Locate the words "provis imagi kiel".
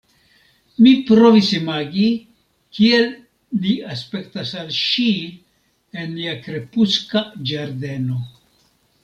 1.09-3.05